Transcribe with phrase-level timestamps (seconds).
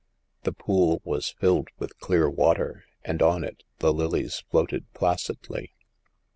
[0.45, 5.75] The pool was filled with clear water, and on it the lilies floated placidly.